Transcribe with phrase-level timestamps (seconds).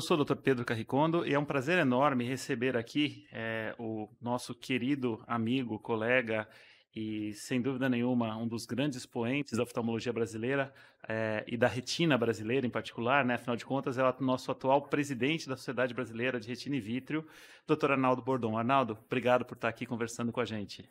[0.00, 0.36] Eu sou o Dr.
[0.36, 6.48] Pedro Carricondo e é um prazer enorme receber aqui é, o nosso querido amigo, colega
[6.94, 10.72] e, sem dúvida nenhuma, um dos grandes expoentes da oftalmologia brasileira
[11.08, 13.34] é, e da retina brasileira em particular, né?
[13.34, 17.24] afinal de contas, é o nosso atual presidente da Sociedade Brasileira de Retina e Vítreo,
[17.66, 17.92] Dr.
[17.92, 18.58] Arnaldo Bordon.
[18.58, 20.84] Arnaldo, obrigado por estar aqui conversando com a gente.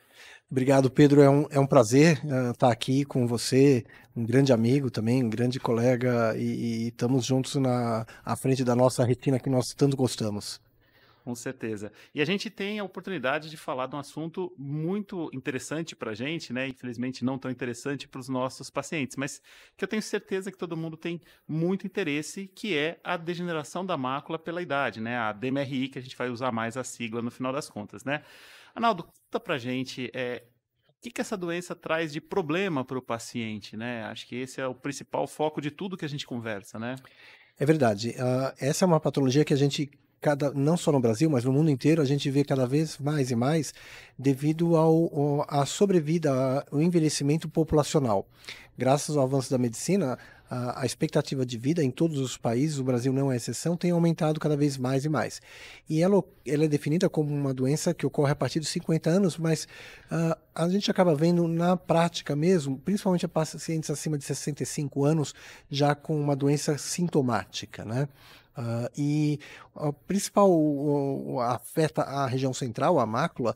[0.50, 1.22] Obrigado, Pedro.
[1.22, 5.30] É um, é um prazer uh, estar aqui com você, um grande amigo também, um
[5.30, 9.98] grande colega, e, e estamos juntos na à frente da nossa retina que nós tanto
[9.98, 10.62] gostamos.
[11.24, 11.92] Com certeza.
[12.14, 16.16] E a gente tem a oportunidade de falar de um assunto muito interessante para a
[16.16, 16.68] gente, né?
[16.68, 19.42] Infelizmente não tão interessante para os nossos pacientes, mas
[19.76, 23.98] que eu tenho certeza que todo mundo tem muito interesse, que é a degeneração da
[23.98, 25.18] mácula pela idade, né?
[25.18, 28.24] A DMRI, que a gente vai usar mais a sigla no final das contas, né?
[28.74, 30.44] Analdo, conta para a gente é,
[30.88, 34.04] o que, que essa doença traz de problema para o paciente, né?
[34.04, 36.96] Acho que esse é o principal foco de tudo que a gente conversa, né?
[37.58, 38.10] É verdade.
[38.12, 41.52] Uh, essa é uma patologia que a gente cada, não só no Brasil, mas no
[41.52, 43.74] mundo inteiro, a gente vê cada vez mais e mais
[44.18, 48.28] devido ao, à sobrevida, ao envelhecimento populacional.
[48.78, 50.18] Graças ao avanço da medicina,
[50.50, 53.92] a, a, expectativa de vida em todos os países, o Brasil não é exceção, tem
[53.92, 55.42] aumentado cada vez mais e mais.
[55.88, 59.38] E ela, ela é definida como uma doença que ocorre a partir dos 50 anos,
[59.38, 59.66] mas
[60.12, 65.36] uh, a gente acaba vendo na prática mesmo, principalmente pacientes acima de 65 anos,
[65.70, 68.08] já com uma doença sintomática, né?
[68.60, 69.40] Uh, e
[69.74, 73.56] o principal o, afeta a região central, a mácula,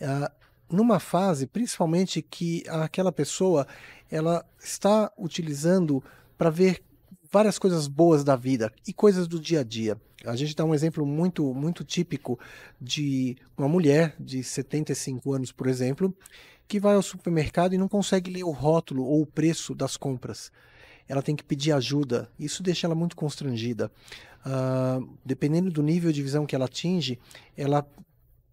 [0.00, 0.32] uh,
[0.70, 3.66] numa fase, principalmente que aquela pessoa
[4.08, 6.02] ela está utilizando
[6.38, 6.84] para ver
[7.32, 10.00] várias coisas boas da vida e coisas do dia a dia.
[10.24, 12.38] A gente dá um exemplo muito muito típico
[12.80, 16.16] de uma mulher de 75 anos, por exemplo,
[16.68, 20.52] que vai ao supermercado e não consegue ler o rótulo ou o preço das compras
[21.08, 22.28] ela tem que pedir ajuda.
[22.38, 23.90] Isso deixa ela muito constrangida.
[24.44, 27.18] Uh, dependendo do nível de visão que ela atinge,
[27.56, 27.86] ela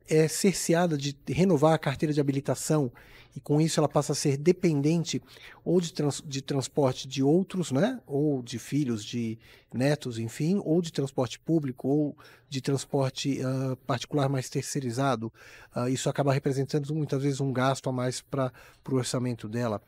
[0.07, 2.91] é cerceada de renovar a carteira de habilitação
[3.35, 5.21] e com isso ela passa a ser dependente
[5.63, 7.99] ou de, trans, de transporte de outros, né?
[8.05, 9.39] ou de filhos, de
[9.73, 12.17] netos, enfim, ou de transporte público, ou
[12.49, 15.31] de transporte uh, particular mais terceirizado.
[15.73, 18.51] Uh, isso acaba representando muitas vezes um gasto a mais para
[18.89, 19.81] o orçamento dela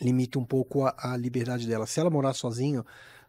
[0.00, 1.84] limita um pouco a, a liberdade dela.
[1.84, 2.84] Se ela morar sozinha,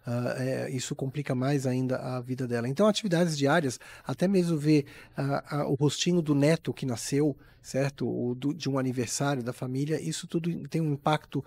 [0.08, 2.68] Uh, é, isso complica mais ainda a vida dela.
[2.68, 4.86] Então, atividades diárias, até mesmo ver
[5.18, 8.08] uh, uh, o rostinho do neto que nasceu, certo?
[8.08, 11.44] Ou do, de um aniversário da família, isso tudo tem um impacto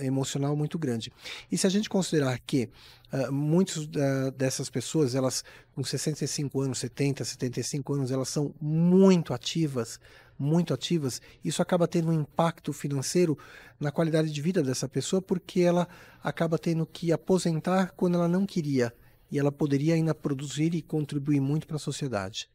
[0.00, 1.12] emocional muito grande.
[1.50, 2.68] E se a gente considerar que
[3.12, 3.88] uh, muitas
[4.36, 5.42] dessas pessoas, elas
[5.74, 9.98] com 65 anos, 70, 75 anos, elas são muito ativas,
[10.38, 13.36] muito ativas, isso acaba tendo um impacto financeiro
[13.80, 15.88] na qualidade de vida dessa pessoa, porque ela
[16.22, 18.94] acaba tendo que aposentar quando ela não queria.
[19.30, 22.48] E ela poderia ainda produzir e contribuir muito para a sociedade.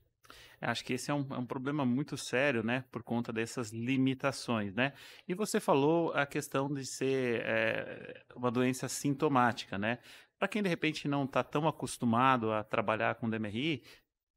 [0.60, 4.74] Acho que esse é um, é um, problema muito sério, né, por conta dessas limitações,
[4.74, 4.94] né?
[5.28, 10.00] E você falou a questão de ser é, uma doença sintomática, né?
[10.40, 13.84] Para quem de repente não está tão acostumado a trabalhar com DMRI,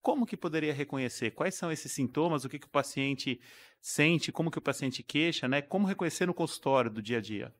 [0.07, 1.33] como que poderia reconhecer?
[1.33, 2.45] Quais são esses sintomas?
[2.45, 3.41] O que, que o paciente
[3.81, 4.31] sente?
[4.31, 5.49] Como que o paciente queixa?
[5.49, 5.61] Né?
[5.61, 7.53] Como reconhecer no consultório do dia a dia?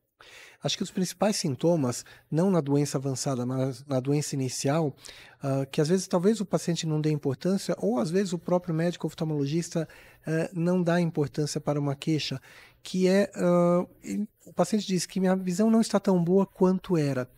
[0.63, 4.95] Acho que os principais sintomas, não na doença avançada, mas na doença inicial,
[5.43, 8.73] uh, que às vezes talvez o paciente não dê importância, ou às vezes o próprio
[8.73, 9.89] médico oftalmologista
[10.25, 12.41] uh, não dá importância para uma queixa,
[12.81, 17.29] que é uh, o paciente diz que minha visão não está tão boa quanto era.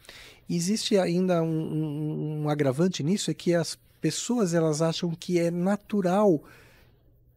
[0.51, 5.51] Existe ainda um, um, um agravante nisso, é que as pessoas elas acham que é
[5.51, 6.43] natural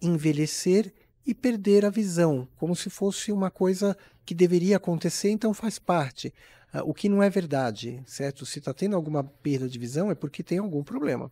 [0.01, 0.93] envelhecer
[1.25, 3.95] e perder a visão, como se fosse uma coisa
[4.25, 6.33] que deveria acontecer, então faz parte.
[6.73, 8.45] Uh, o que não é verdade, certo?
[8.45, 11.31] Se está tendo alguma perda de visão é porque tem algum problema.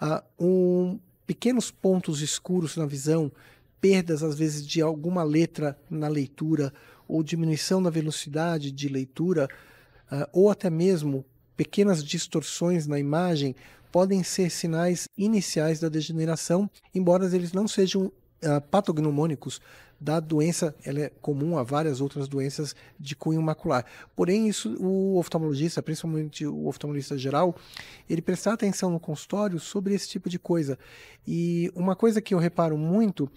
[0.00, 3.30] Uh, um, pequenos pontos escuros na visão,
[3.80, 6.72] perdas às vezes de alguma letra na leitura,
[7.06, 9.48] ou diminuição da velocidade de leitura,
[10.10, 11.24] uh, ou até mesmo
[11.56, 13.54] pequenas distorções na imagem
[13.92, 19.60] podem ser sinais iniciais da degeneração, embora eles não sejam uh, patognomônicos
[20.00, 23.86] da doença, ela é comum a várias outras doenças de cunho macular.
[24.16, 27.54] Porém, isso o oftalmologista, principalmente o oftalmologista geral,
[28.10, 30.76] ele prestar atenção no consultório sobre esse tipo de coisa.
[31.24, 33.30] E uma coisa que eu reparo muito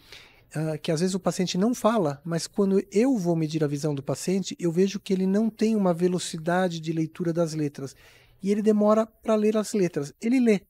[0.55, 3.93] Uh, que às vezes o paciente não fala, mas quando eu vou medir a visão
[3.93, 7.93] do paciente, eu vejo que ele não tem uma velocidade de leitura das letras
[8.41, 10.13] e ele demora para ler as letras.
[10.21, 10.61] Ele lê,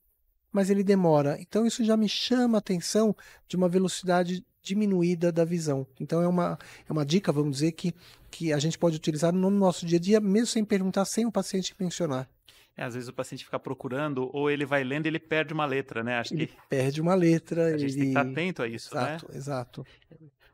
[0.52, 1.36] mas ele demora.
[1.40, 3.14] Então isso já me chama a atenção
[3.46, 5.86] de uma velocidade diminuída da visão.
[6.00, 6.58] Então é uma,
[6.88, 7.94] é uma dica, vamos dizer, que,
[8.30, 11.30] que a gente pode utilizar no nosso dia a dia, mesmo sem perguntar, sem o
[11.30, 12.28] paciente mencionar.
[12.76, 15.64] É, às vezes o paciente fica procurando, ou ele vai lendo e ele perde uma
[15.64, 16.18] letra, né?
[16.18, 17.74] Acho ele que perde uma letra.
[17.74, 17.94] A gente ele...
[17.94, 19.38] tem que estar atento a isso, exato, né?
[19.38, 19.86] Exato,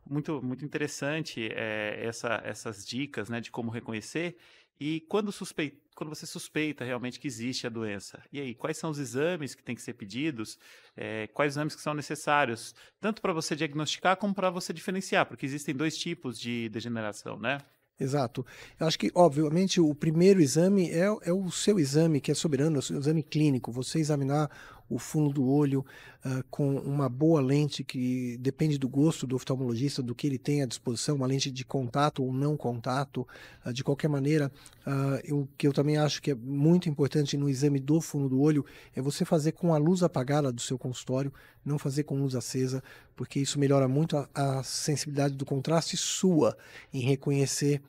[0.09, 4.37] Muito, muito interessante é, essa, essas dicas, né, de como reconhecer.
[4.79, 8.91] E quando, suspeita, quando você suspeita realmente que existe a doença, e aí, quais são
[8.91, 10.59] os exames que têm que ser pedidos?
[10.97, 15.47] É, quais exames que são necessários, tanto para você diagnosticar como para você diferenciar, porque
[15.47, 17.59] existem dois tipos de degeneração, né?
[17.99, 18.45] Exato.
[18.81, 22.77] Eu acho que, obviamente, o primeiro exame é, é o seu exame, que é soberano,
[22.77, 23.71] é o seu exame clínico.
[23.71, 24.51] Você examinar
[24.95, 25.85] o fundo do olho
[26.25, 30.63] uh, com uma boa lente que depende do gosto do oftalmologista, do que ele tem
[30.63, 33.27] à disposição, uma lente de contato ou não contato.
[33.65, 34.51] Uh, de qualquer maneira,
[34.87, 38.41] uh, o que eu também acho que é muito importante no exame do fundo do
[38.41, 41.33] olho é você fazer com a luz apagada do seu consultório,
[41.65, 42.83] não fazer com luz acesa,
[43.15, 46.57] porque isso melhora muito a, a sensibilidade do contraste sua
[46.93, 47.81] em reconhecer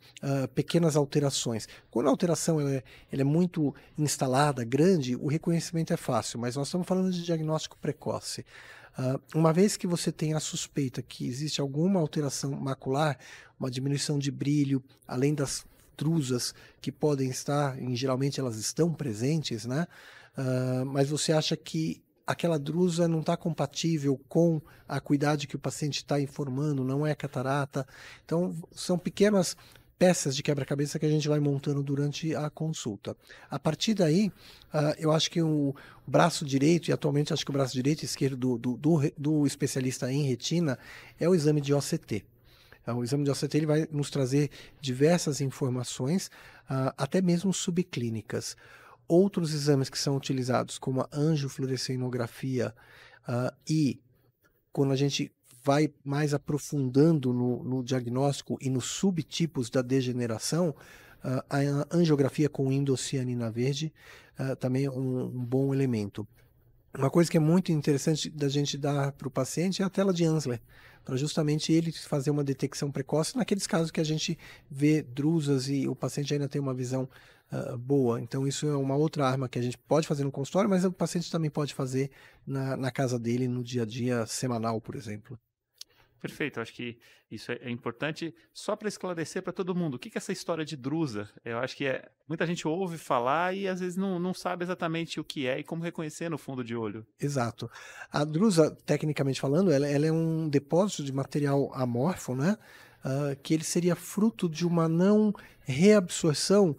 [0.54, 1.68] pequenas alterações.
[1.90, 6.56] Quando a alteração ela é, ela é muito instalada, grande, o reconhecimento é fácil, mas
[6.56, 8.46] nós estamos falando de diagnóstico precoce.
[8.98, 13.18] Uh, uma vez que você tem a suspeita que existe alguma alteração macular,
[13.60, 15.66] uma diminuição de brilho, além das
[15.98, 19.88] trusas que podem estar, e geralmente elas estão presentes, né?
[20.38, 25.60] Uh, mas você acha que aquela drusa não está compatível com a acuidade que o
[25.60, 27.88] paciente está informando, não é catarata.
[28.24, 29.58] Então, são pequenas
[30.04, 33.16] peças de quebra-cabeça que a gente vai montando durante a consulta.
[33.50, 34.28] A partir daí,
[34.74, 35.74] uh, eu acho que o
[36.06, 39.48] braço direito, e atualmente acho que o braço direito e esquerdo do, do, do, do
[39.48, 40.78] especialista em retina,
[41.18, 42.26] é o exame de OCT.
[42.86, 44.50] Ah, o exame de OCT ele vai nos trazer
[44.82, 46.28] diversas informações,
[46.70, 48.58] uh, até mesmo subclínicas.
[49.08, 52.76] Outros exames que são utilizados, como a angiofluorescenografia
[53.26, 54.02] uh, e
[54.74, 55.32] quando a gente
[55.64, 60.76] vai mais aprofundando no, no diagnóstico e nos subtipos da degeneração,
[61.24, 63.94] uh, a angiografia com indocianina verde
[64.40, 66.28] uh, também é um, um, bom elemento.
[66.96, 70.14] Uma coisa que é muito interessante da gente dar para o paciente é a tela
[70.14, 70.62] de Ansler,
[71.04, 74.38] para justamente ele fazer uma detecção precoce naqueles casos que a gente
[74.70, 77.10] vê drusas e o paciente ainda tem uma visão
[77.52, 78.22] uh, boa.
[78.22, 80.92] Então, isso é uma outra arma que a gente pode fazer no consultório, mas o
[80.92, 82.12] paciente também pode fazer
[82.46, 85.40] na, na casa dele, no dia a dia semanal, por exemplo.
[86.24, 86.98] Perfeito, acho que
[87.30, 89.96] isso é, é importante só para esclarecer para todo mundo.
[89.96, 91.30] O que, é essa história de drusa?
[91.44, 95.20] Eu acho que é, muita gente ouve falar e às vezes não, não sabe exatamente
[95.20, 97.06] o que é e como reconhecer no fundo de olho.
[97.20, 97.70] Exato.
[98.10, 102.58] A drusa, tecnicamente falando, ela, ela é um depósito de material amorfo, né?
[103.04, 105.34] Uh, que ele seria fruto de uma não
[105.66, 106.74] reabsorção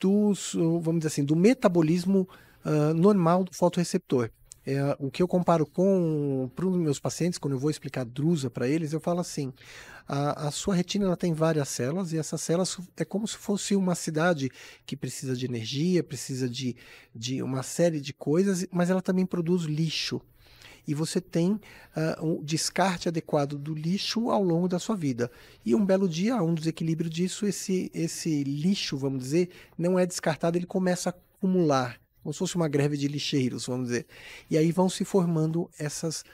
[0.00, 2.28] dos, vamos dizer assim, do metabolismo
[2.64, 4.28] uh, normal do fotoreceptor.
[4.64, 8.48] É, o que eu comparo com para os meus pacientes, quando eu vou explicar drusa
[8.48, 9.52] para eles, eu falo assim:
[10.06, 13.74] a, a sua retina ela tem várias células e essas células é como se fosse
[13.74, 14.50] uma cidade
[14.86, 16.76] que precisa de energia, precisa de,
[17.14, 20.20] de uma série de coisas, mas ela também produz lixo.
[20.86, 21.60] E você tem uh,
[22.24, 25.30] um descarte adequado do lixo ao longo da sua vida.
[25.64, 30.58] E um belo dia, um desequilíbrio disso, esse, esse lixo, vamos dizer, não é descartado,
[30.58, 34.06] ele começa a acumular como se fosse uma greve de lixeiros, vamos dizer.
[34.48, 36.24] E aí vão se formando essas,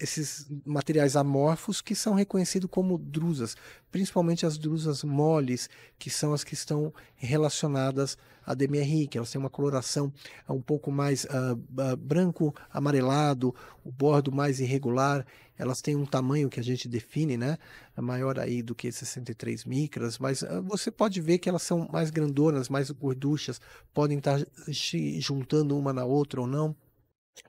[0.00, 3.56] esses materiais amorfos que são reconhecidos como drusas,
[3.90, 9.38] principalmente as drusas moles, que são as que estão relacionadas à DMRI, que elas têm
[9.38, 10.12] uma coloração
[10.48, 15.26] um pouco mais uh, uh, branco amarelado, o bordo mais irregular,
[15.56, 17.58] elas têm um tamanho que a gente define, né,
[17.96, 22.10] maior aí do que 63 micras, mas uh, você pode ver que elas são mais
[22.10, 23.60] grandonas, mais gorduchas,
[23.92, 26.74] podem estar se juntando uma na outra ou não,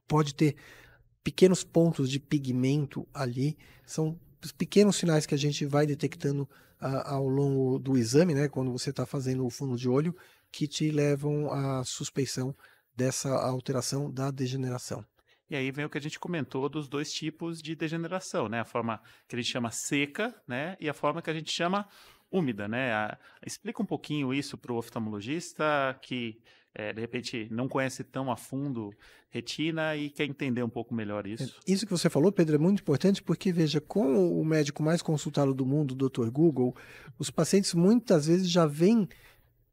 [0.08, 0.56] pode ter
[1.26, 6.48] pequenos pontos de pigmento ali, são os pequenos sinais que a gente vai detectando
[6.80, 10.16] ao longo do exame, né, quando você está fazendo o fundo de olho,
[10.52, 12.56] que te levam à suspeição
[12.96, 15.04] dessa alteração da degeneração.
[15.50, 18.62] E aí vem o que a gente comentou dos dois tipos de degeneração, né?
[18.62, 20.76] A forma que a gente chama seca, né?
[20.80, 21.88] E a forma que a gente chama
[22.36, 22.94] úmida, né?
[22.94, 26.38] A, explica um pouquinho isso para o oftalmologista que
[26.74, 28.94] é, de repente não conhece tão a fundo
[29.30, 31.60] retina e quer entender um pouco melhor isso.
[31.66, 35.54] Isso que você falou, Pedro, é muito importante porque, veja, com o médico mais consultado
[35.54, 36.30] do mundo, o Dr.
[36.30, 36.76] Google,
[37.18, 39.08] os pacientes muitas vezes já vêm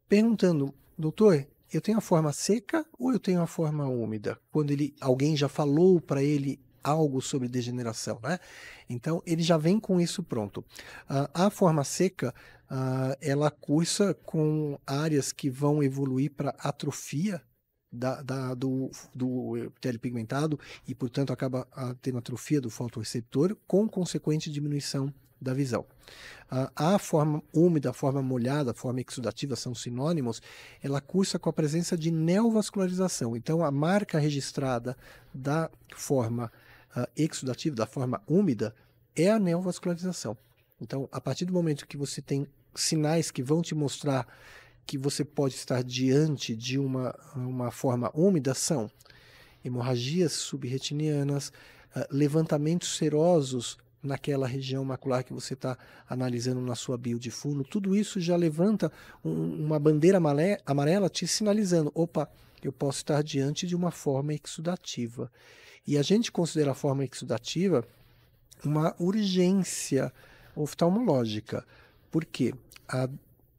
[0.09, 4.38] perguntando, doutor, eu tenho a forma seca ou eu tenho a forma úmida?
[4.50, 8.39] Quando ele, alguém já falou para ele algo sobre degeneração, né?
[8.89, 10.59] Então ele já vem com isso pronto.
[11.09, 12.35] Uh, a forma seca
[12.71, 17.43] uh, ela cursa com áreas que vão evoluir para atrofia
[17.93, 20.59] da, da, do, do epitélio pigmentado
[20.89, 21.69] e, portanto, acaba
[22.01, 25.85] tendo atrofia do fotoreceptor com consequente diminuição da visão.
[26.77, 30.41] A forma úmida, a forma molhada, a forma exudativa são sinônimos,
[30.83, 33.37] ela cursa com a presença de neovascularização.
[33.37, 34.97] Então, a marca registrada
[35.35, 36.53] da forma
[36.97, 38.75] uh, exudativa, da forma úmida,
[39.15, 40.37] é a neovascularização.
[40.81, 44.27] Então, a partir do momento que você tem sinais que vão te mostrar
[44.85, 48.91] que você pode estar diante de uma, uma forma úmida, são
[49.65, 51.49] hemorragias subretinianas,
[51.95, 57.63] uh, levantamentos serosos naquela região macular que você está analisando na sua bio de fundo,
[57.63, 58.91] tudo isso já levanta
[59.25, 60.19] um, uma bandeira
[60.67, 62.29] amarela te sinalizando: opa,
[62.69, 65.31] eu posso estar diante de uma forma exudativa.
[65.87, 67.85] E a gente considera a forma exudativa
[68.64, 70.12] uma urgência
[70.54, 71.66] oftalmológica,
[72.11, 72.54] porque
[72.88, 73.09] a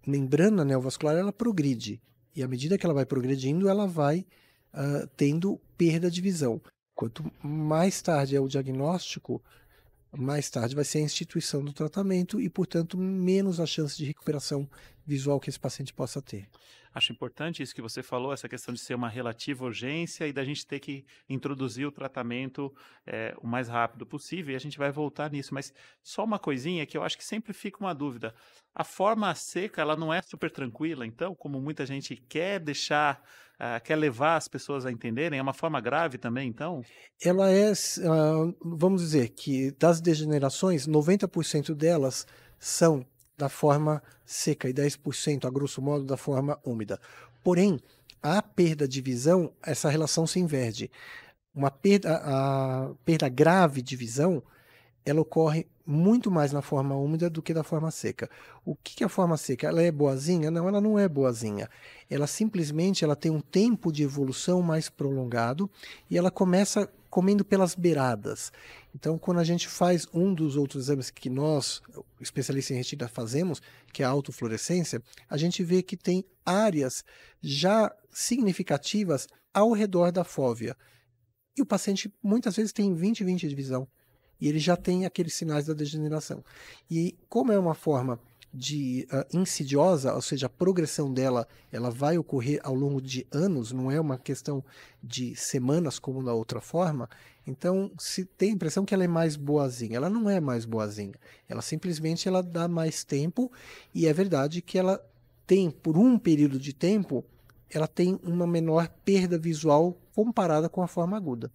[0.06, 2.02] membrana neovascular ela progride
[2.36, 4.26] e à medida que ela vai progredindo, ela vai
[4.74, 6.60] uh, tendo perda de visão.
[6.96, 9.42] Quanto mais tarde é o diagnóstico,
[10.18, 14.70] mais tarde vai ser a instituição do tratamento e, portanto, menos a chance de recuperação
[15.06, 16.48] visual que esse paciente possa ter.
[16.94, 20.46] Acho importante isso que você falou, essa questão de ser uma relativa urgência e da
[20.46, 22.72] gente ter que introduzir o tratamento
[23.06, 25.56] é, o mais rápido possível, e a gente vai voltar nisso.
[25.56, 28.36] Mas só uma coisinha que eu acho que sempre fica uma dúvida.
[28.76, 33.24] A forma seca, ela não é super tranquila, então, como muita gente quer deixar
[33.64, 35.40] Uh, quer levar as pessoas a entenderem?
[35.40, 36.82] É uma forma grave também, então?
[37.24, 42.28] Ela é, uh, vamos dizer que das degenerações, 90% delas
[42.60, 43.06] são
[43.38, 47.00] da forma seca e 10%, a grosso modo, da forma úmida.
[47.42, 47.80] Porém,
[48.22, 50.92] a perda de visão, essa relação se inverte.
[51.56, 54.44] Uma perda, a perda grave de visão,
[55.06, 58.30] ela ocorre muito mais na forma úmida do que da forma seca.
[58.66, 59.68] O que é a forma seca?
[59.68, 60.50] Ela é boazinha?
[60.50, 61.70] Não, ela não é boazinha.
[62.10, 65.70] Ela simplesmente ela tem um tempo de evolução mais prolongado
[66.10, 68.52] e ela começa comendo pelas beiradas.
[68.96, 71.80] Então, quando a gente faz um dos outros exames que nós,
[72.20, 73.62] especialistas em retina, fazemos,
[73.92, 75.00] que é a autofluorescência,
[75.30, 77.04] a gente vê que tem áreas
[77.40, 80.76] já significativas ao redor da fóvea.
[81.56, 83.88] E o paciente muitas vezes tem 20, 20 de visão.
[84.40, 86.44] E ele já tem aqueles sinais da degeneração.
[86.90, 88.20] E como é uma forma
[88.54, 93.72] de uh, insidiosa, ou seja, a progressão dela ela vai ocorrer ao longo de anos,
[93.72, 94.64] não é uma questão
[95.02, 97.10] de semanas como da outra forma.
[97.48, 101.16] Então, se tem a impressão que ela é mais boazinha, ela não é mais boazinha.
[101.50, 103.52] Ela simplesmente ela dá mais tempo
[103.94, 105.04] e é verdade que ela
[105.48, 107.26] tem por um período de tempo,
[107.72, 111.52] ela tem uma menor perda visual comparada com a forma aguda.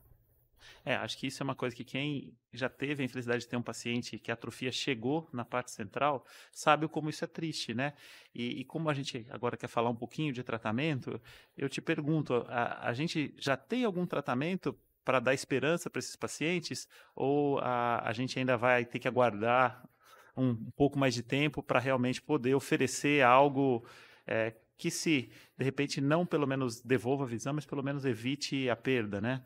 [0.85, 3.57] É, acho que isso é uma coisa que quem já teve a infelicidade de ter
[3.57, 7.93] um paciente que a atrofia chegou na parte central, sabe como isso é triste, né?
[8.35, 11.21] E, e como a gente agora quer falar um pouquinho de tratamento,
[11.57, 16.17] eu te pergunto, a, a gente já tem algum tratamento para dar esperança para esses
[16.17, 19.89] pacientes ou a, a gente ainda vai ter que aguardar
[20.37, 23.87] um, um pouco mais de tempo para realmente poder oferecer algo
[24.27, 28.71] é, que se, de repente, não pelo menos devolva a visão, mas pelo menos evite
[28.71, 29.43] a perda, né?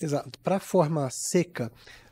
[0.00, 0.38] Exato.
[0.40, 1.70] Para a forma seca,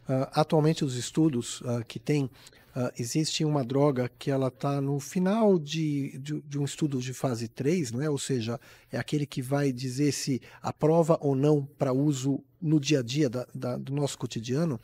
[0.09, 4.99] uh, atualmente os estudos uh, que tem, uh, existe uma droga que ela está no
[5.01, 8.11] final de, de, de, um estudo de fase 3, não é?
[8.11, 13.01] ou seja, é aquele que vai dizer se aprova ou não para uso no dia
[13.01, 14.79] a dia da, da, do nosso cotidiano,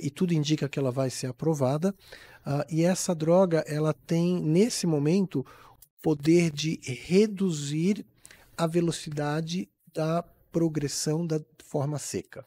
[0.00, 1.94] e tudo indica que ela vai ser aprovada.
[2.68, 5.46] e essa droga, ela tem, nesse momento,
[6.02, 8.04] poder de reduzir
[8.56, 12.44] a velocidade da progressão da forma seca.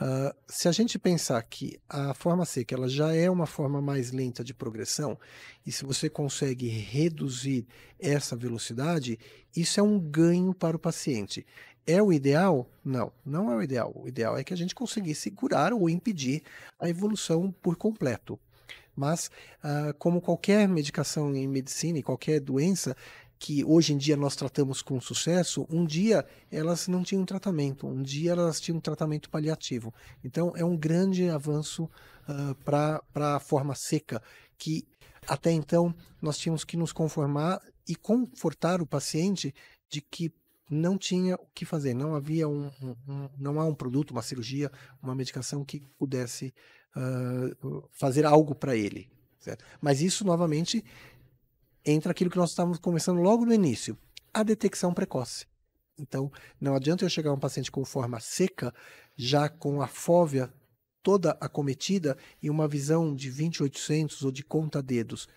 [0.00, 4.10] Uh, se a gente pensar que a forma seca ela já é uma forma mais
[4.10, 5.18] lenta de progressão,
[5.64, 7.66] e se você consegue reduzir
[8.00, 9.18] essa velocidade,
[9.54, 11.46] isso é um ganho para o paciente.
[11.86, 12.68] É o ideal?
[12.84, 13.92] Não, não é o ideal.
[13.94, 16.42] O ideal é que a gente conseguisse segurar ou impedir
[16.78, 18.38] a evolução por completo.
[18.94, 19.30] Mas,
[19.64, 22.96] uh, como qualquer medicação em medicina e qualquer doença,
[23.42, 28.00] que hoje em dia nós tratamos com sucesso, um dia elas não tinham tratamento, um
[28.00, 29.92] dia elas tinham tratamento paliativo.
[30.22, 31.90] Então é um grande avanço
[32.28, 34.22] uh, para a forma seca,
[34.56, 34.86] que
[35.26, 39.52] até então nós tínhamos que nos conformar e confortar o paciente
[39.90, 40.32] de que
[40.70, 44.70] não tinha o que fazer, não havia um, um não há um produto, uma cirurgia,
[45.02, 46.54] uma medicação que pudesse
[46.94, 49.10] uh, fazer algo para ele.
[49.42, 49.64] Certo?
[49.80, 50.84] Mas isso novamente
[51.84, 53.98] entra aquilo que nós estávamos conversando logo no início,
[54.32, 55.46] a detecção precoce.
[55.98, 58.72] Então, não adianta eu chegar a um paciente com forma seca,
[59.16, 60.52] já com a fóvea
[61.02, 65.28] toda acometida e uma visão de 2800 ou de conta-dedos.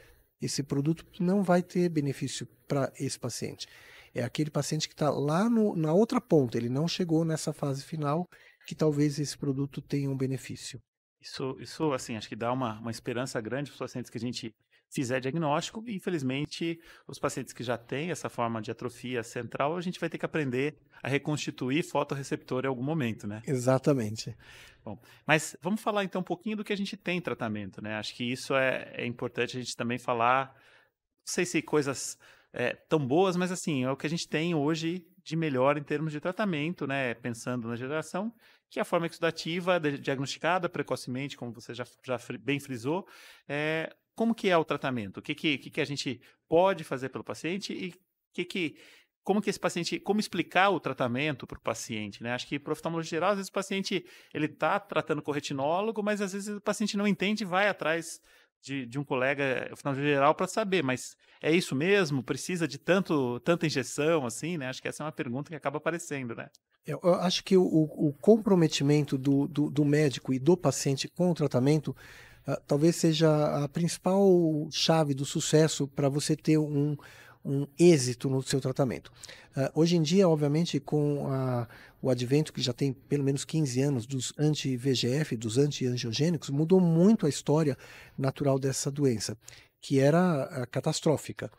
[0.42, 3.68] Esse produto não vai ter benefício para esse paciente.
[4.14, 7.84] É aquele paciente que está lá no, na outra ponta, ele não chegou nessa fase
[7.84, 8.28] final,
[8.66, 10.80] que talvez esse produto tenha um benefício.
[11.20, 14.22] Isso, isso assim, acho que dá uma, uma esperança grande para os pacientes que a
[14.22, 14.54] gente
[14.96, 15.84] fizer diagnóstico.
[15.86, 20.10] E, infelizmente, os pacientes que já têm essa forma de atrofia central, a gente vai
[20.10, 23.44] ter que aprender a reconstituir fotorreceptor em algum momento, né?
[23.46, 24.36] Exatamente.
[24.84, 24.98] Bom,
[25.28, 27.96] mas vamos falar então um pouquinho do que a gente tem em tratamento, né?
[27.96, 32.18] Acho que isso é, é importante a gente também falar, não sei se coisas
[32.54, 35.84] é, tão boas, mas assim, é o que a gente tem hoje de melhor em
[35.84, 37.16] termos de tratamento, né?
[37.16, 38.32] Pensando na geração,
[38.70, 43.06] que é a forma exudativa, diagnosticada precocemente, como você já, já bem frisou.
[43.50, 45.18] É, como que é o tratamento?
[45.18, 47.94] O que, que, que, a gente pode fazer pelo paciente e
[48.34, 48.78] que, que
[49.24, 52.34] como que esse paciente, como explicar o tratamento para o paciente, né?
[52.34, 56.22] Acho que para oftalmologia geral, às vezes o paciente ele está tratando com retinólogo, mas
[56.22, 58.22] às vezes o paciente não entende e vai atrás
[58.62, 62.24] de, de um colega oftalmologista geral para saber, mas é isso mesmo?
[62.24, 64.68] Precisa de tanto, tanta injeção assim, né?
[64.68, 66.48] Acho que essa é uma pergunta que acaba aparecendo, né?
[66.86, 71.34] Eu acho que o, o comprometimento do, do, do, médico e do paciente com o
[71.34, 71.96] tratamento
[72.68, 74.22] talvez seja a principal
[74.72, 76.96] chave do sucesso para você ter um,
[77.46, 79.12] um êxito no seu tratamento.
[79.56, 81.68] Uh, hoje em dia, obviamente, com a,
[82.02, 87.26] o advento que já tem pelo menos 15 anos dos anti-VGF, dos anti-angiogênicos, mudou muito
[87.26, 87.78] a história
[88.18, 89.38] natural dessa doença,
[89.80, 91.52] que era uh, catastrófica.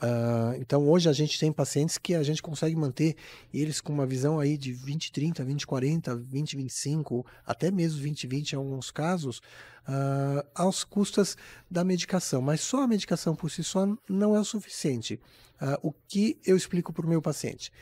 [0.00, 3.16] Uh, então hoje a gente tem pacientes que a gente consegue manter
[3.52, 8.26] eles com uma visão aí de 20, 30, 20, 40, 20, 25, até mesmo 20,
[8.26, 9.38] 20 em alguns casos,
[9.88, 11.36] uh, aos custas
[11.68, 12.40] da medicação.
[12.40, 15.20] Mas só a medicação por si só não é o suficiente.
[15.60, 17.72] Uh, o que eu explico para o meu paciente?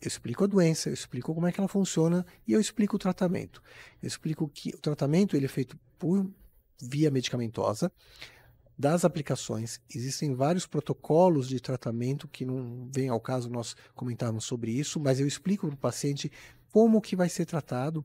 [0.00, 2.98] Eu explico a doença, eu explico como é que ela funciona e eu explico o
[2.98, 3.62] tratamento.
[4.02, 6.30] Eu explico que o tratamento ele é feito por
[6.80, 7.90] via medicamentosa
[8.78, 9.80] das aplicações.
[9.92, 15.18] Existem vários protocolos de tratamento que não vem ao caso nós comentarmos sobre isso, mas
[15.18, 16.30] eu explico para o paciente
[16.70, 18.04] como que vai ser tratado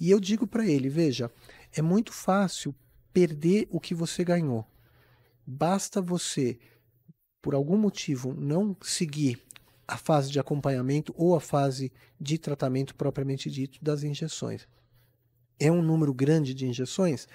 [0.00, 1.30] e eu digo para ele, veja,
[1.72, 2.74] é muito fácil
[3.12, 4.64] perder o que você ganhou.
[5.46, 6.58] Basta você,
[7.42, 9.38] por algum motivo, não seguir
[9.86, 14.66] a fase de acompanhamento ou a fase de tratamento propriamente dito das injeções.
[15.58, 17.28] É um número grande de injeções?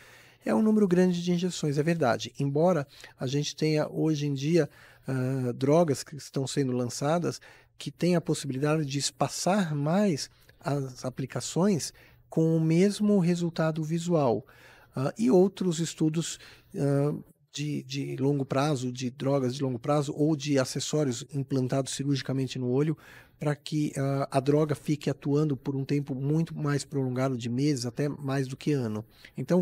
[0.45, 2.34] É um número grande de injeções, é verdade.
[2.39, 2.88] Embora
[3.19, 4.69] a gente tenha hoje em dia
[5.08, 7.39] uh, drogas que estão sendo lançadas
[7.77, 11.93] que têm a possibilidade de espaçar mais as aplicações
[12.30, 14.45] com o mesmo resultado visual.
[14.95, 16.38] Uh, e outros estudos
[16.75, 22.58] uh, de, de, longo prazo, de drogas de longo prazo ou de acessórios implantados cirurgicamente
[22.58, 22.97] no olho
[23.41, 27.88] para que uh, a droga fique atuando por um tempo muito mais prolongado de meses,
[27.88, 29.04] até mais do que ano.
[29.36, 29.62] Então,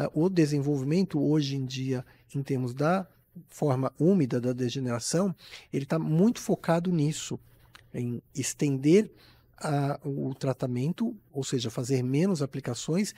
[0.00, 3.06] uh, o desenvolvimento hoje em dia, em termos da
[3.50, 5.36] forma úmida da degeneração,
[5.70, 7.38] ele está muito focado nisso,
[7.92, 9.10] em estender
[9.62, 13.14] uh, o tratamento, ou seja, fazer menos aplicações,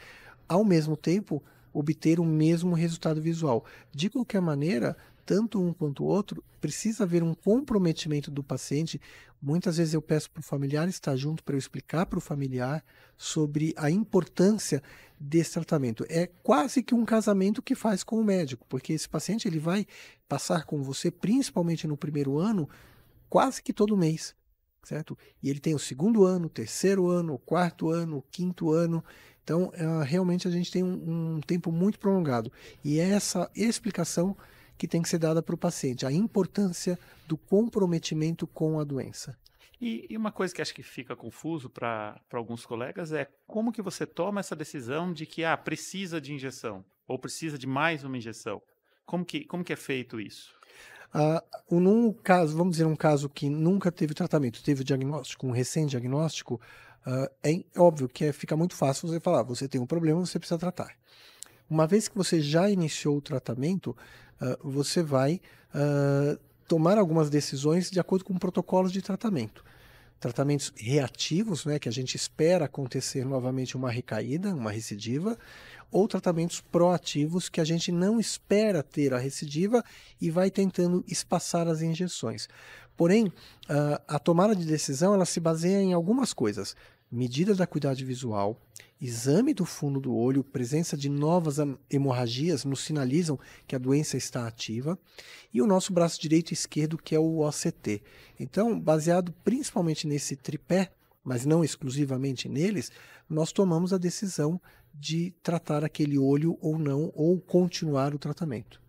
[0.49, 1.41] ao mesmo tempo
[1.73, 3.65] obter o mesmo resultado visual.
[3.93, 4.97] De qualquer maneira,
[5.31, 9.01] tanto um quanto o outro, precisa haver um comprometimento do paciente.
[9.41, 12.85] Muitas vezes eu peço para o familiar estar junto para eu explicar para o familiar
[13.17, 14.83] sobre a importância
[15.21, 16.05] desse tratamento.
[16.09, 19.87] É quase que um casamento que faz com o médico, porque esse paciente ele vai
[20.29, 22.69] passar com você, principalmente no primeiro ano,
[23.29, 24.35] quase que todo mês,
[24.83, 25.17] certo?
[25.41, 29.05] E ele tem o segundo ano, o terceiro ano, o quarto ano, o quinto ano.
[29.45, 32.51] Então, uh, realmente a gente tem um, um tempo muito prolongado.
[32.85, 34.37] E é essa explicação
[34.81, 39.37] que tem que ser dada para o paciente, a importância do comprometimento com a doença.
[39.79, 43.83] E, e, uma coisa que acho que fica confuso para alguns colegas é como que
[43.83, 48.17] você toma essa decisão de que ah, precisa de injeção ou precisa de mais uma
[48.17, 48.63] injeção.
[49.05, 50.55] Como que, como que é feito isso?
[51.13, 55.51] Ah, num caso, vamos dizer um caso que nunca teve tratamento, teve o diagnóstico, um
[55.51, 56.59] recém-diagnóstico,
[57.05, 60.39] ah, é óbvio que é, fica muito fácil você falar, você tem um problema, você
[60.39, 60.95] precisa tratar.
[61.69, 63.97] Uma vez que você já iniciou o tratamento,
[64.41, 65.41] uh, você vai
[65.75, 69.65] uh, tomar algumas decisões de acordo com protocolos de tratamento.
[70.19, 75.39] Tratamentos reativos, né, que a gente espera acontecer novamente uma recaída, uma recidiva,
[75.91, 79.83] ou tratamentos proativos que a gente não espera ter a recidiva
[80.21, 82.49] e vai tentando espaçar as injeções.
[82.97, 86.77] Porém, uh, a tomada de decisão ela se baseia em algumas coisas
[87.11, 88.61] medidas da acuidade visual,
[89.01, 91.57] exame do fundo do olho, presença de novas
[91.91, 94.99] hemorragias nos sinalizam que a doença está ativa,
[95.53, 98.03] e o nosso braço direito e esquerdo, que é o OCT.
[98.39, 100.93] Então, baseado principalmente nesse tripé,
[101.25, 102.93] mas não exclusivamente neles,
[103.29, 104.61] nós tomamos a decisão
[104.95, 108.81] de tratar aquele olho ou não, ou continuar o tratamento.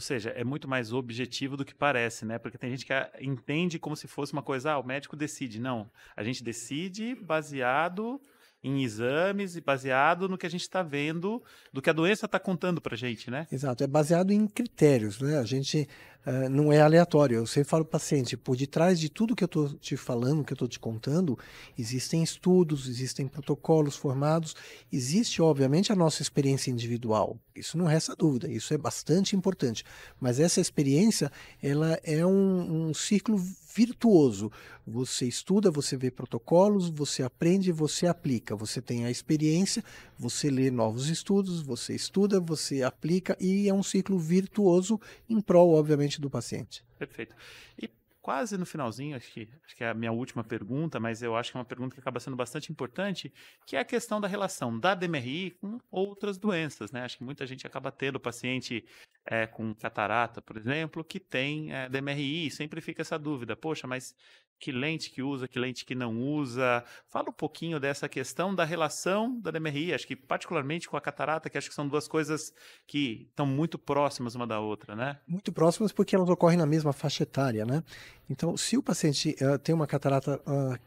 [0.00, 2.38] Ou seja, é muito mais objetivo do que parece, né?
[2.38, 5.60] Porque tem gente que entende como se fosse uma coisa, ah, o médico decide.
[5.60, 8.18] Não, a gente decide baseado
[8.64, 12.38] em exames e baseado no que a gente está vendo, do que a doença está
[12.38, 13.46] contando para a gente, né?
[13.52, 15.38] Exato, é baseado em critérios, né?
[15.38, 15.86] A gente
[16.26, 17.36] uh, não é aleatório.
[17.36, 20.44] Eu sempre falo para o paciente, por detrás de tudo que eu estou te falando,
[20.44, 21.38] que eu estou te contando,
[21.78, 24.54] existem estudos, existem protocolos formados,
[24.92, 27.38] existe, obviamente, a nossa experiência individual.
[27.54, 29.84] Isso não resta dúvida, isso é bastante importante.
[30.18, 31.30] Mas essa experiência,
[31.62, 33.38] ela é um, um círculo
[33.74, 34.50] virtuoso.
[34.86, 38.56] Você estuda, você vê protocolos, você aprende, você aplica.
[38.56, 39.84] Você tem a experiência,
[40.18, 45.74] você lê novos estudos, você estuda, você aplica e é um ciclo virtuoso em prol,
[45.74, 46.82] obviamente, do paciente.
[46.98, 47.36] Perfeito.
[47.78, 47.90] E
[48.22, 51.50] quase no finalzinho, acho que, acho que é a minha última pergunta, mas eu acho
[51.50, 53.32] que é uma pergunta que acaba sendo bastante importante,
[53.66, 57.02] que é a questão da relação da DMRI com outras doenças, né?
[57.02, 58.84] Acho que muita gente acaba tendo paciente
[59.26, 64.14] é, com catarata, por exemplo, que tem é, DMRI, sempre fica essa dúvida, poxa, mas
[64.60, 66.84] que lente que usa, que lente que não usa.
[67.08, 71.48] Fala um pouquinho dessa questão da relação da DMRI, acho que particularmente com a catarata,
[71.48, 72.52] que acho que são duas coisas
[72.86, 75.18] que estão muito próximas uma da outra, né?
[75.26, 77.82] Muito próximas porque elas ocorrem na mesma faixa etária, né?
[78.28, 80.78] Então, se o paciente uh, tem uma catarata uh,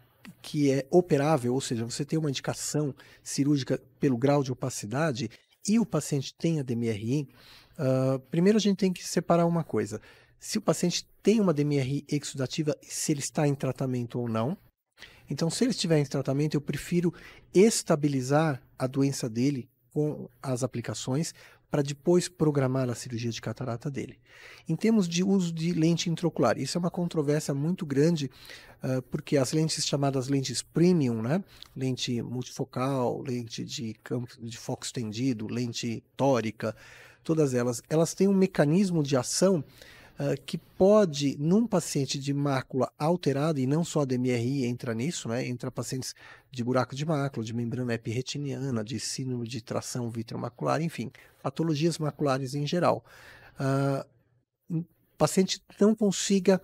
[0.41, 2.93] que é operável, ou seja, você tem uma indicação
[3.24, 5.30] cirúrgica pelo grau de opacidade
[5.67, 7.28] e o paciente tem a DMRI,
[7.78, 10.00] uh, primeiro a gente tem que separar uma coisa
[10.44, 14.58] se o paciente tem uma DMRI exudativa, se ele está em tratamento ou não.
[15.30, 17.14] Então, se ele estiver em tratamento, eu prefiro
[17.54, 21.34] estabilizar a doença dele com as aplicações
[21.72, 24.20] para depois programar a cirurgia de catarata dele.
[24.68, 28.30] Em termos de uso de lente intraocular, isso é uma controvérsia muito grande,
[28.84, 31.42] uh, porque as lentes chamadas lentes premium, né?
[31.74, 36.76] lente multifocal, lente de campo de foco estendido, lente tórica,
[37.24, 39.64] todas elas, elas têm um mecanismo de ação
[40.20, 45.28] uh, que pode, num paciente de mácula alterada, e não só a DMRI entra nisso,
[45.28, 45.48] né?
[45.48, 46.14] entra pacientes
[46.52, 52.54] de buraco de mácula, de membrana epirretiniana, de síndrome de tração vitreomacular, enfim, patologias maculares
[52.54, 53.04] em geral.
[53.60, 54.14] Uh,
[55.18, 56.62] paciente não consiga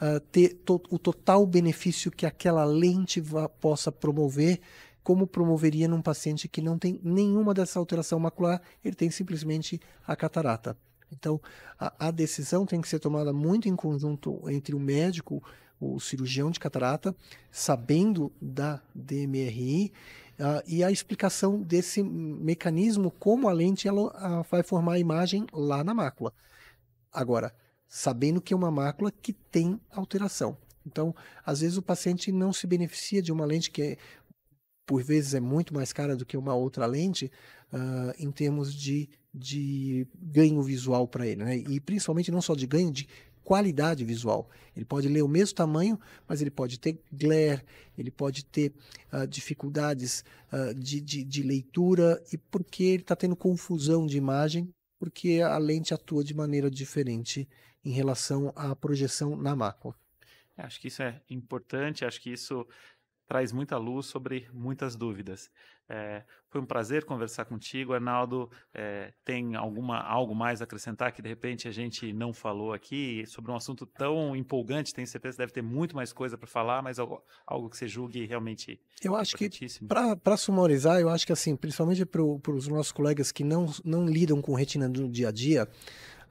[0.00, 3.22] uh, ter to o total benefício que aquela lente
[3.60, 4.60] possa promover
[5.02, 10.14] como promoveria num paciente que não tem nenhuma dessa alteração macular, ele tem simplesmente a
[10.14, 10.76] catarata.
[11.12, 11.40] Então,
[11.78, 15.42] a, a, decisão tem que ser tomada muito em conjunto entre o médico,
[15.80, 17.14] o cirurgião de catarata,
[17.50, 19.92] sabendo da DMRI,
[20.38, 25.46] uh, e a explicação desse mecanismo, como a lente ela, uh, vai formar a imagem
[25.52, 26.32] lá na mácula.
[27.12, 27.52] Agora,
[27.88, 30.56] sabendo que é uma mácula que tem alteração.
[30.86, 33.96] Então, às vezes o paciente não se beneficia de uma lente que é,
[34.90, 37.30] por vezes é muito mais cara do que uma outra lente,
[37.72, 41.56] uh, em termos de de ganho visual para ele, né?
[41.56, 43.06] E principalmente não só de ganho, de
[43.44, 44.50] qualidade visual.
[44.74, 47.62] Ele pode ler o mesmo tamanho, mas ele pode ter glare,
[47.96, 48.72] ele pode ter
[49.12, 54.68] uh, dificuldades uh, de, de, de, leitura e porque ele está tendo confusão de imagem,
[54.98, 57.48] porque a lente atua de maneira diferente
[57.84, 59.94] em relação à projeção na mácula.
[60.56, 62.66] Acho que isso é importante, acho que isso
[63.30, 65.48] traz muita luz sobre muitas dúvidas.
[65.88, 68.50] É, foi um prazer conversar contigo, Arnaldo.
[68.74, 73.24] É, tem alguma algo mais a acrescentar que de repente a gente não falou aqui
[73.28, 74.92] sobre um assunto tão empolgante?
[74.92, 77.86] Tenho certeza que deve ter muito mais coisa para falar, mas algo, algo, que você
[77.86, 78.80] julgue realmente.
[79.00, 79.48] Eu acho que
[79.86, 84.42] para sumarizar, eu acho que assim, principalmente para os nossos colegas que não não lidam
[84.42, 85.68] com retina no dia a dia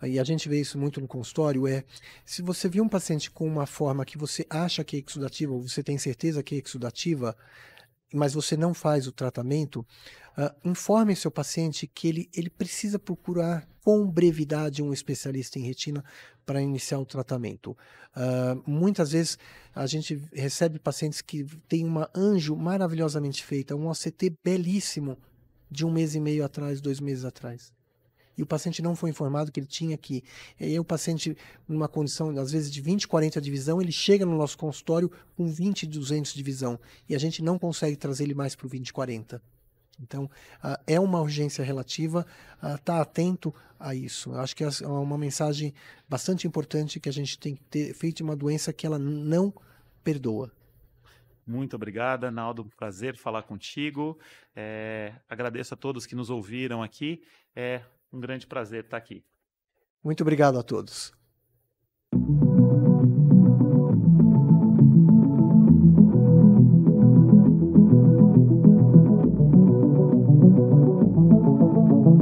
[0.04, 1.84] e a gente vê isso muito no consultório, é
[2.26, 5.68] se você vê um paciente com uma forma que você acha que é exudativa, ou
[5.68, 7.36] você tem certeza que é exudativa,
[8.14, 9.86] mas você não faz o tratamento,
[10.38, 16.04] uh, informe seu paciente que ele, ele precisa procurar com brevidade um especialista em retina
[16.46, 17.78] para iniciar o tratamento.
[18.16, 19.38] Uh, muitas vezes
[19.76, 25.18] a gente recebe pacientes que têm uma anjo maravilhosamente feita, um OCT belíssimo
[25.70, 27.72] de um mês e meio atrás, dois meses atrás
[28.40, 30.24] e o paciente não foi informado que ele tinha que.
[30.58, 31.36] E aí o paciente,
[31.68, 35.46] numa condição, às vezes, de 20, 40 de visão, ele chega no nosso consultório com
[35.46, 36.80] 20, 200 de visão.
[37.10, 39.42] E a gente não consegue trazer ele mais para o 20, 40.
[40.02, 40.24] Então,
[40.64, 42.26] uh, é uma urgência relativa,
[42.56, 44.34] estar uh, tá atento a isso.
[44.36, 45.74] Acho que é uma mensagem
[46.08, 49.54] bastante importante que a gente tem que ter feito uma doença que ela não
[50.02, 50.50] perdoa.
[51.46, 52.64] Muito obrigado, Naldo.
[52.78, 54.18] Prazer falar contigo.
[54.56, 57.22] É, agradeço a todos que nos ouviram aqui.
[57.54, 59.24] É, um grande prazer estar aqui.
[60.04, 61.14] Muito obrigado a todos.